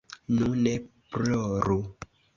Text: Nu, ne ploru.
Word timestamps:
Nu, 0.37 0.47
ne 0.67 0.73
ploru. 1.13 1.79